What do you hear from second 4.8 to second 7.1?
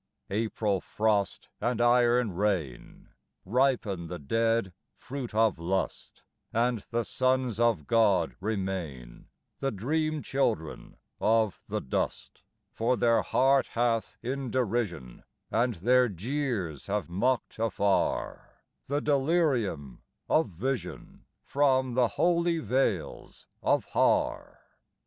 fruit of lust, And the